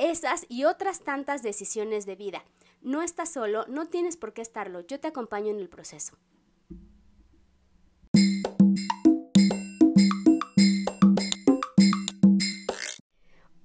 [0.00, 2.44] esas y otras tantas decisiones de vida.
[2.80, 6.16] No estás solo, no tienes por qué estarlo, yo te acompaño en el proceso.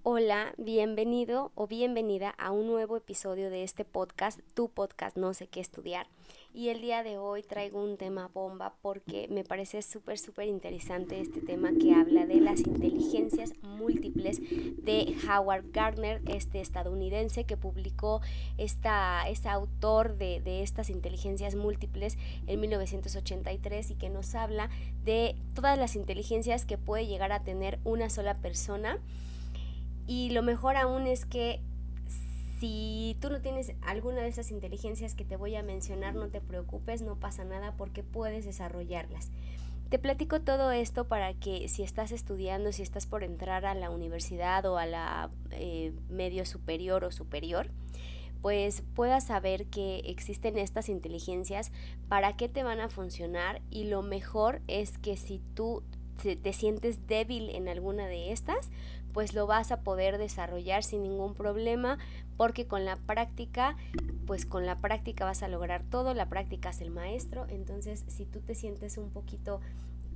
[0.07, 5.47] Hola, bienvenido o bienvenida a un nuevo episodio de este podcast, tu podcast No sé
[5.47, 6.05] qué estudiar.
[6.53, 11.19] Y el día de hoy traigo un tema bomba porque me parece súper, súper interesante
[11.19, 18.21] este tema que habla de las inteligencias múltiples de Howard Gardner, este estadounidense que publicó
[18.59, 24.69] esta, este autor de, de estas inteligencias múltiples en 1983 y que nos habla
[25.03, 28.99] de todas las inteligencias que puede llegar a tener una sola persona.
[30.07, 31.61] Y lo mejor aún es que
[32.59, 36.41] si tú no tienes alguna de esas inteligencias que te voy a mencionar, no te
[36.41, 39.31] preocupes, no pasa nada porque puedes desarrollarlas.
[39.89, 43.91] Te platico todo esto para que si estás estudiando, si estás por entrar a la
[43.91, 47.69] universidad o a la eh, medio superior o superior,
[48.41, 51.71] pues puedas saber que existen estas inteligencias,
[52.07, 55.83] para qué te van a funcionar y lo mejor es que si tú
[56.17, 58.71] te sientes débil en alguna de estas,
[59.15, 61.97] pues lo vas a poder desarrollar sin ningún problema
[62.35, 63.77] porque con la práctica,
[64.27, 68.25] pues con la práctica vas a lograr todo, la práctica es el maestro, entonces si
[68.25, 69.61] tú te sientes un poquito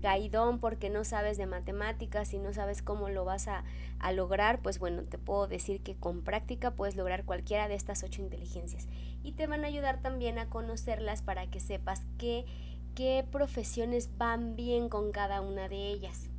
[0.01, 3.63] caidón porque no sabes de matemáticas y no sabes cómo lo vas a,
[3.99, 8.03] a, lograr, pues bueno, te puedo decir que con práctica puedes lograr cualquiera de estas
[8.03, 8.89] ocho inteligencias.
[9.23, 12.45] Y te van a ayudar también a conocerlas para que sepas qué,
[12.95, 16.29] qué profesiones van bien con cada una de ellas.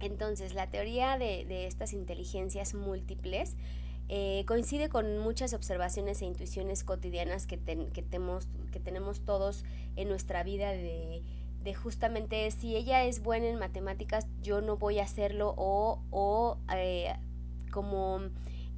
[0.00, 3.56] Entonces, la teoría de, estas inteligencias múltiples
[4.08, 9.64] eh, coincide con muchas observaciones e intuiciones cotidianas que, que, tenemos todos
[9.96, 11.22] en nuestra vida de,
[11.74, 17.14] justamente si ella es buena en matemáticas, yo no voy a hacerlo o, eh,
[17.70, 18.20] como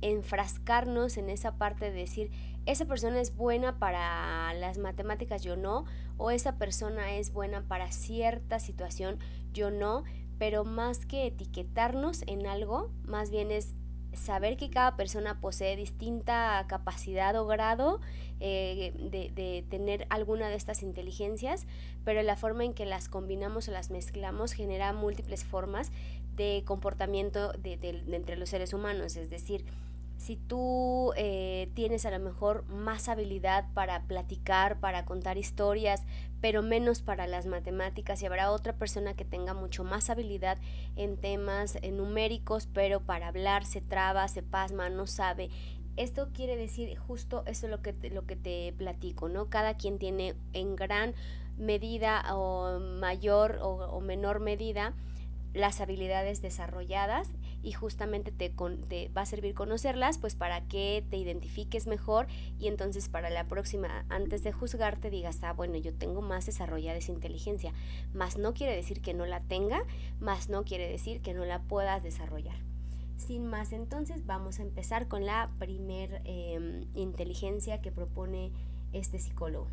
[0.03, 2.31] enfrascarnos en esa parte de decir,
[2.66, 5.84] esa persona es buena para las matemáticas, yo no,
[6.16, 9.19] o esa persona es buena para cierta situación,
[9.53, 10.04] yo no,
[10.38, 13.75] pero más que etiquetarnos en algo, más bien es
[14.15, 18.00] saber que cada persona posee distinta capacidad o grado
[18.41, 21.66] eh, de, tener alguna de estas inteligencias,
[22.04, 25.92] pero la forma en que las combinamos o las mezclamos genera múltiples formas
[26.37, 27.78] de comportamiento de,
[28.09, 29.65] entre los seres humanos, es decir,
[30.22, 36.05] si tú eh, tienes a lo mejor más habilidad para platicar, para contar historias,
[36.41, 40.59] pero menos para las matemáticas y habrá otra persona que tenga mucho más habilidad
[40.94, 45.50] en temas numéricos, pero para hablar se traba, se pasma, no sabe.
[45.97, 49.50] Esto quiere decir justo eso es lo que te, lo que te platico, ¿no?
[49.50, 51.15] Cada quien tiene en gran
[51.59, 54.94] medida o mayor o menor medida
[55.53, 57.28] las habilidades desarrolladas
[57.62, 58.53] y justamente te,
[59.09, 62.27] va a servir conocerlas pues para que te identifiques mejor
[62.59, 66.99] y entonces para la próxima antes de juzgarte digas ah bueno yo tengo más desarrollada
[66.99, 67.72] esa inteligencia
[68.12, 69.84] más no quiere decir que no la tenga
[70.21, 72.56] más no quiere decir que no la puedas desarrollar
[73.17, 78.53] sin más entonces vamos a empezar con la primer em, inteligencia que propone
[78.93, 79.69] este psicólogo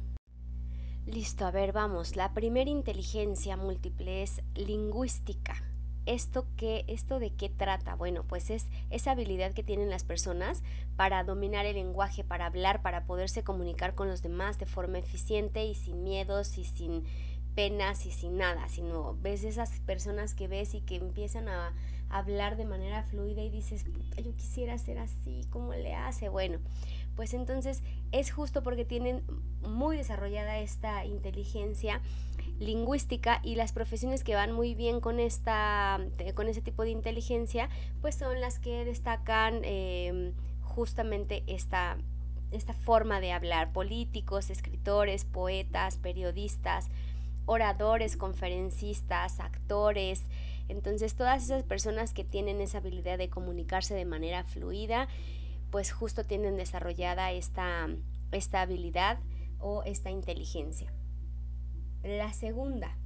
[1.05, 2.15] Listo, a ver, vamos.
[2.15, 5.68] La primera inteligencia múltiple es lingüística.
[6.09, 7.93] ¿Esto, qué, ¿Esto de qué trata?
[7.93, 10.63] Bueno, pues es esa habilidad que tienen las personas
[10.95, 15.65] para dominar el lenguaje, para hablar, para poderse comunicar con los demás de forma eficiente
[15.65, 17.03] y sin miedos y sin
[17.53, 21.75] penas y sin nada, sino ves esas personas que ves y que empiezan a
[22.09, 23.85] hablar de manera fluida y dices,
[24.17, 26.27] yo quisiera ser así, ¿cómo le hace?
[26.29, 26.57] Bueno,
[27.15, 29.21] pues entonces es justo porque tienen
[29.61, 32.01] muy desarrollada esta inteligencia
[32.59, 35.99] lingüística y las profesiones que van muy bien con esta
[36.35, 37.69] con ese tipo de inteligencia
[38.01, 41.97] pues son las que destacan em, justamente esta
[42.51, 43.71] esta forma de hablar.
[43.71, 46.89] Políticos escritores poetas periodistas
[47.45, 50.25] oradores conferencistas actores.
[50.67, 55.07] Entonces todas esas personas que tienen esa habilidad de comunicarse de manera fluida
[55.71, 57.87] pues justo tienen desarrollada esta
[58.31, 59.19] esta habilidad
[59.59, 60.91] o esta inteligencia
[62.03, 62.97] la segunda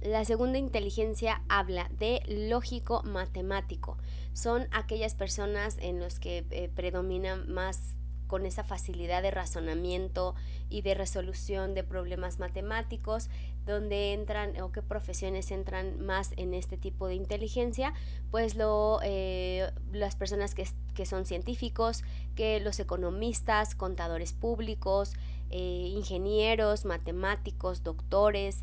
[0.00, 3.96] La segunda inteligencia habla de lógico matemático.
[4.32, 7.98] Son aquellas personas en los que eh, predominan más
[8.28, 10.36] con esa facilidad de razonamiento
[10.68, 13.28] y de resolución de problemas matemáticos,
[13.66, 17.92] donde entran o qué profesiones entran más en este tipo de inteligencia,
[18.30, 22.04] pues lo, eh, las personas que, que, son científicos,
[22.36, 25.14] que los economistas, contadores públicos,
[25.50, 28.60] eh, ingenieros, matemáticos, doctores,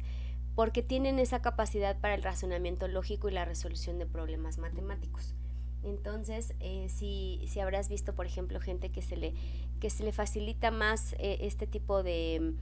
[0.55, 5.35] porque tienen esa capacidad para el razonamiento lógico y la resolución de problemas matemáticos.
[5.83, 9.33] Entonces, eh, si, si, habrás visto, por ejemplo, gente que se le,
[9.79, 12.53] que se le facilita más eh, este tipo de,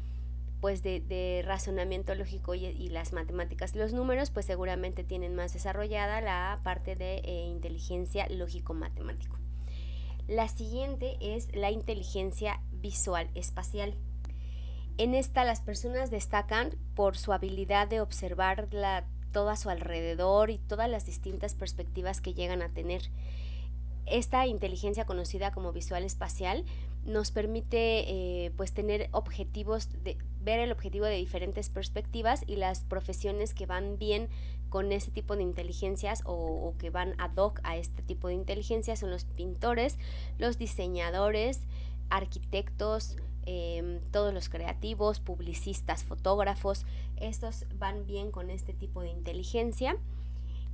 [0.60, 6.60] pues de, razonamiento lógico y, las matemáticas, los números, pues seguramente tienen más desarrollada la
[6.64, 9.38] parte de inteligencia lógico-matemático.
[10.28, 13.94] La siguiente es la inteligencia visual espacial.
[14.98, 20.50] En esta las personas destacan por su habilidad de observar la todo a su alrededor
[20.52, 23.10] y todas las distintas perspectivas que llegan a tener.
[24.06, 26.64] Esta inteligencia conocida como visual espacial
[27.04, 28.06] nos permite
[28.46, 33.66] eh, pues tener objetivos, de, ver el objetivo de diferentes perspectivas y las profesiones que
[33.66, 34.30] van bien
[34.70, 39.00] con ese tipo de inteligencias o, que van ad hoc a este tipo de inteligencias
[39.00, 39.98] son los pintores,
[40.38, 41.62] los diseñadores,
[42.10, 46.86] arquitectos, Em, todos los creativos, publicistas, fotógrafos,
[47.18, 49.98] estos van bien con este tipo de inteligencia.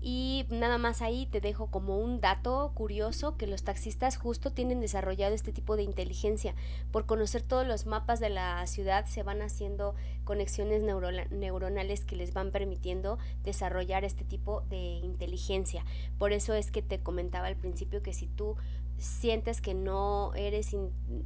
[0.02, 4.80] Y nada más ahí te dejo como un dato curioso que los taxistas justo tienen
[4.80, 6.56] desarrollado este tipo de inteligencia.
[6.92, 12.34] Por conocer todos los mapas de la ciudad se van haciendo conexiones neuronales que les
[12.34, 15.84] van permitiendo desarrollar este tipo de inteligencia.
[16.18, 18.56] Por eso es que te comentaba al principio que si tú
[19.00, 20.76] sientes que no eres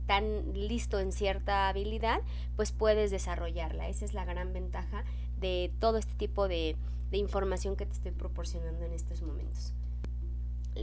[0.06, 2.22] tan listo en cierta habilidad,
[2.56, 3.88] pues puedes desarrollarla.
[3.88, 5.04] Esa es la gran ventaja
[5.40, 6.78] de todo este tipo de,
[7.12, 9.74] información que te estoy proporcionando en estos momentos.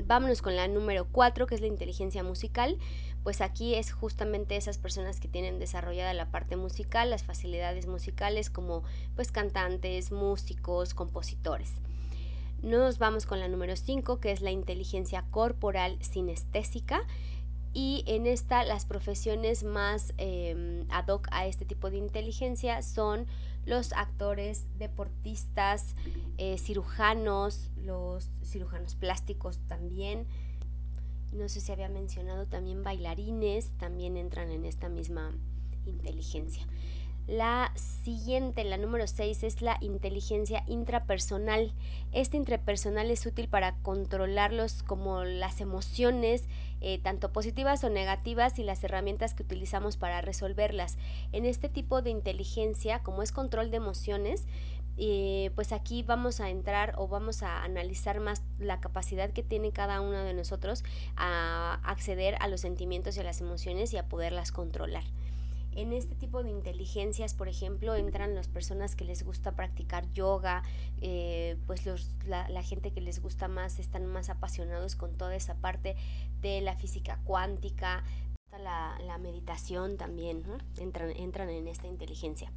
[0.04, 2.78] Vámonos con la número 4, que es la inteligencia musical.
[3.24, 8.48] Pues aquí es justamente esas personas que tienen desarrollada la parte musical, las facilidades musicales
[8.48, 8.84] como
[9.16, 11.80] pues cantantes, músicos, compositores.
[12.62, 17.00] Nos vamos con la número 5, que es la inteligencia corporal sinestésica.
[17.72, 23.26] Y en esta las profesiones más em, ad hoc a este tipo de inteligencia son
[23.64, 25.94] los actores, deportistas,
[26.36, 30.26] eh, cirujanos, los cirujanos plásticos también.
[31.32, 35.32] No sé si había mencionado también bailarines, también entran en esta misma
[35.86, 36.66] inteligencia.
[37.26, 41.72] La siguiente, la número 6, es la inteligencia intrapersonal.
[42.12, 46.48] Este intrapersonal es útil para controlarlos como las emociones,
[46.80, 50.98] eh, tanto positivas o negativas, y las herramientas que utilizamos para resolverlas.
[51.32, 54.46] En este tipo de inteligencia, como es control de emociones,
[54.96, 59.72] eh, pues aquí vamos a entrar o vamos a analizar más la capacidad que tiene
[59.72, 60.84] cada uno de nosotros
[61.16, 65.04] a acceder a los sentimientos y a las emociones y a poderlas controlar.
[65.80, 70.62] En este tipo de inteligencias, por ejemplo, entran las personas que les gusta practicar yoga,
[71.00, 75.54] eh, pues los, la, gente que les gusta más, están más apasionados con toda esa
[75.54, 75.96] parte
[76.42, 78.04] de la física cuántica,
[78.62, 80.42] la, la meditación también,
[80.76, 82.52] entran, entran en esta inteligencia.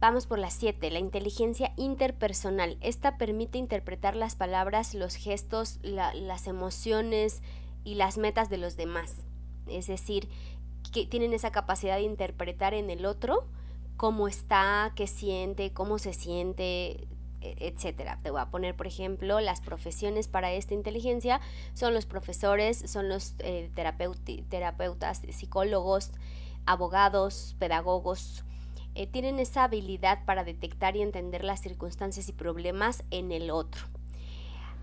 [0.00, 2.78] Vamos por la 7, la inteligencia interpersonal.
[2.80, 7.42] Esta permite interpretar las palabras, los gestos, las emociones
[7.84, 9.16] y las metas de los demás.
[9.68, 10.28] Es decir,
[10.92, 13.44] que tienen esa capacidad de interpretar en el otro
[13.96, 17.06] cómo está, qué siente, cómo se siente,
[17.40, 18.18] e, etcétera.
[18.22, 21.40] Te voy a poner, por ejemplo, las profesiones para esta inteligencia
[21.74, 26.10] son los profesores, son los eh, terapeutas, psicólogos,
[26.66, 28.44] abogados, pedagogos.
[28.94, 33.86] Eh, tienen esa habilidad para detectar y entender las circunstancias y problemas en el otro.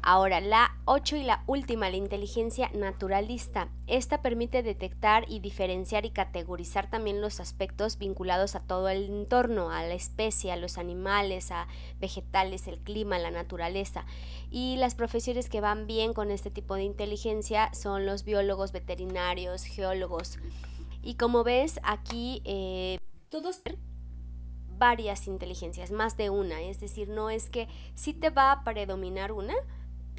[0.02, 3.70] Ahora, la 8 y la última, la inteligencia naturalista.
[3.86, 9.72] Esta permite detectar y diferenciar y categorizar también los aspectos vinculados a todo el entorno,
[9.72, 11.68] a la especie, a los animales, a
[12.00, 14.06] vegetales, el clima, la naturaleza.
[14.50, 19.64] Y las profesiones que van bien con este tipo de inteligencia son los biólogos, veterinarios,
[19.64, 20.40] geólogos.
[21.04, 23.62] Y como ves, aquí eh, todos
[24.80, 26.62] varias inteligencias, más de una.
[26.62, 29.54] Es decir, no es que si te va a predominar una,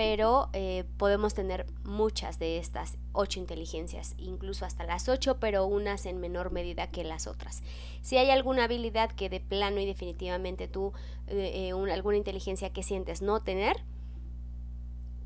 [0.00, 6.06] pero eh, podemos tener muchas de estas ocho inteligencias, incluso hasta las ocho, pero unas
[6.06, 7.62] en menor medida que las otras.
[8.00, 10.94] Si hay alguna habilidad que de plano y definitivamente tú,
[11.26, 13.76] eh, eh, alguna inteligencia que sientes no tener,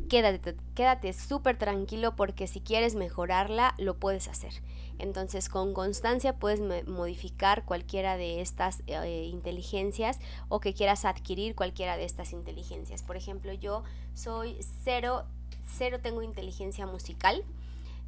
[0.09, 4.53] quédate, quédate súper tranquilo porque si quieres mejorarla, lo puedes hacer.
[4.99, 11.97] Entonces, con constancia puedes modificar cualquiera de estas eh, inteligencias o que quieras adquirir cualquiera
[11.97, 13.03] de estas inteligencias.
[13.03, 13.83] Por ejemplo, yo
[14.15, 15.25] soy cero,
[15.67, 17.45] cero tengo inteligencia musical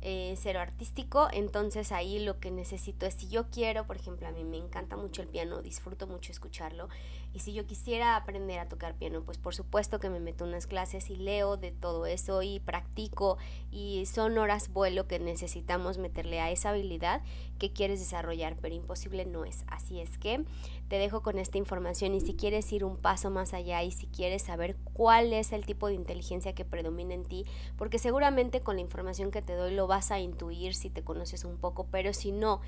[0.03, 4.33] eh, cero artístico, entonces ahí lo que necesito es si yo quiero, por ejemplo, a
[4.33, 6.89] mí me encanta mucho el piano, disfruto mucho escucharlo,
[7.33, 10.67] y si yo quisiera aprender a tocar piano, pues por supuesto que me meto unas
[10.67, 13.37] clases y leo de todo eso y practico,
[13.71, 17.23] y son horas vuelo que necesitamos meterle a esa habilidad
[17.59, 19.65] que quieres desarrollar, pero imposible no es.
[19.67, 20.45] Así es que
[20.89, 24.07] te dejo con esta información y si quieres ir un paso más allá y si
[24.07, 27.45] quieres saber cuál es el tipo de inteligencia que predomina en ti,
[27.77, 31.45] porque seguramente con la información que te doy lo vas a intuir si te conoces
[31.45, 32.61] un poco, pero si no,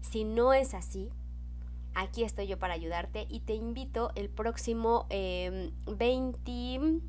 [0.00, 1.10] si no es así,
[1.94, 6.50] aquí estoy yo para ayudarte y te invito el próximo 20...
[6.50, 7.00] Em,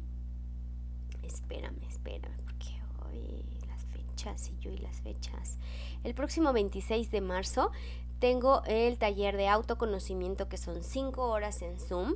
[1.24, 5.58] espérame, espérame, porque hoy las fechas y yo y las fechas.
[6.04, 7.72] El próximo 26 de marzo
[8.20, 12.16] tengo el taller de autoconocimiento que son 5 horas en Zoom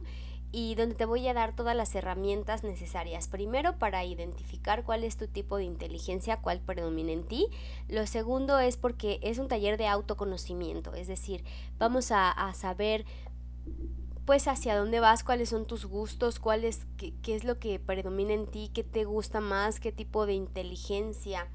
[0.51, 3.27] y donde te voy a dar todas las herramientas necesarias.
[3.27, 7.47] Primero, para identificar cuál es tu tipo de inteligencia, cuál predomina en ti.
[7.89, 11.43] Lo segundo es porque es un taller de autoconocimiento, es decir,
[11.77, 13.05] vamos a, saber
[14.25, 17.79] pues hacia dónde vas, cuáles son tus gustos, cuál es, qué, qué es lo que
[17.79, 21.47] predomina en ti, qué te gusta más, qué tipo de inteligencia.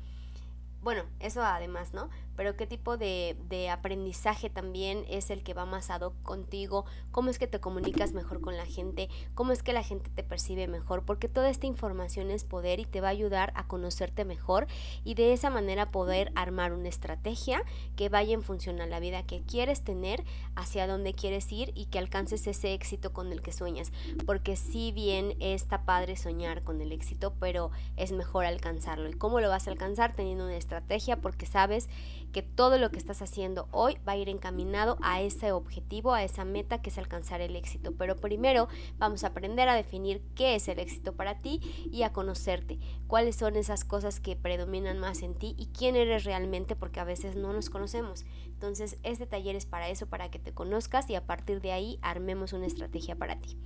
[0.83, 2.11] Bueno, eso además, ¿no?
[2.41, 3.37] Pero qué tipo de,
[3.71, 8.41] aprendizaje también es el que va más ad contigo, cómo es que te comunicas mejor
[8.41, 12.31] con la gente, cómo es que la gente te percibe mejor, porque toda esta información
[12.31, 14.69] es poder y te va a ayudar a conocerte mejor
[15.05, 17.63] y de esa manera poder armar una estrategia
[17.95, 21.87] que vaya en función a la vida que quieres tener, hacia dónde quieres ir y
[21.87, 23.93] que alcances ese éxito con el que sueñas,
[24.25, 29.11] porque si bien está padre soñar con el éxito, pero es mejor alcanzarlo.
[29.11, 30.15] ¿Y cómo lo vas a alcanzar?
[30.15, 31.91] Teniendo una estrategia porque sabes
[32.33, 36.25] que todo lo que estás haciendo hoy va a ir encaminado a ese objetivo, a
[36.25, 37.93] esa meta que es alcanzar el éxito.
[37.93, 38.69] Pero primero
[38.99, 41.61] vamos a aprender a definir qué es el éxito para ti
[41.91, 46.25] y a conocerte, cuáles son esas cosas que predominan más en ti y quién eres
[46.25, 48.25] realmente porque a veces no nos conocemos.
[48.47, 51.99] Entonces este taller es para eso, para que te conozcas y a partir de ahí
[52.03, 53.57] armemos una estrategia para ti.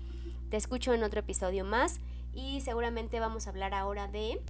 [0.51, 2.01] Te escucho en otro episodio más
[2.33, 4.43] y seguramente vamos a hablar ahora de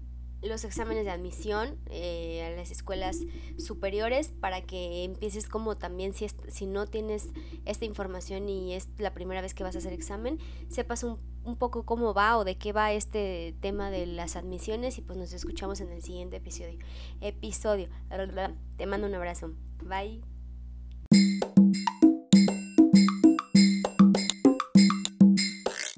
[0.45, 3.21] los exámenes de admisión eh, a las escuelas
[3.59, 7.31] superiores para que empieces como también si, si no tienes
[7.65, 11.57] esta información y es la primera vez que vas a hacer examen, sepas un, un
[11.57, 15.33] poco cómo va o de qué va este tema de las admisiones y pues nos
[15.33, 16.79] escuchamos en el siguiente episodio.
[17.21, 17.89] Episodio.
[18.77, 19.53] Te mando un abrazo.
[19.83, 20.34] Bye.